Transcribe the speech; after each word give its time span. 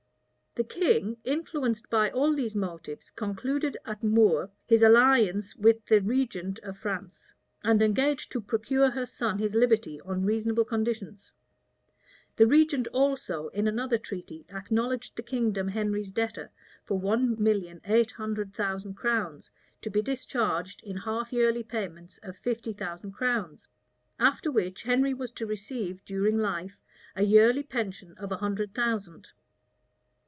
The 0.55 0.65
king, 0.65 1.15
influenced 1.23 1.89
by 1.89 2.09
all 2.11 2.33
these 2.35 2.57
motives, 2.57 3.09
concluded 3.11 3.77
at 3.85 4.03
Moore 4.03 4.49
his 4.67 4.83
alliance 4.83 5.55
with 5.55 5.85
the 5.85 6.01
regent 6.01 6.59
of 6.59 6.77
France, 6.77 7.33
and 7.63 7.81
engaged 7.81 8.33
to 8.33 8.41
procure 8.41 8.89
her 8.91 9.05
son 9.05 9.37
his 9.39 9.55
liberty 9.55 10.01
on 10.01 10.25
reasonable 10.25 10.65
conditions:[*] 10.65 11.31
the 12.35 12.45
regent 12.45 12.89
also, 12.89 13.47
in 13.53 13.65
another 13.65 13.97
treaty, 13.97 14.45
acknowledged 14.49 15.15
the 15.15 15.23
kingdom 15.23 15.69
Henry's 15.69 16.11
debtor 16.11 16.51
for 16.83 16.99
one 16.99 17.41
million 17.41 17.79
eight 17.85 18.11
hundred 18.11 18.53
thousand 18.53 18.95
crowns 18.95 19.49
to 19.81 19.89
be 19.89 20.01
discharged 20.01 20.83
in 20.83 20.97
half 20.97 21.31
yearly 21.31 21.63
payments 21.63 22.17
of 22.23 22.35
fifty 22.35 22.73
thousand 22.73 23.13
crowns; 23.13 23.69
after 24.19 24.51
which 24.51 24.83
Henry 24.83 25.13
was 25.13 25.31
to 25.31 25.45
receive, 25.45 26.03
during 26.03 26.37
life, 26.37 26.81
a 27.15 27.23
yearly 27.23 27.63
pension 27.63 28.17
of 28.17 28.33
a 28.33 28.37
hundred 28.39 28.73
thousand. 28.75 29.29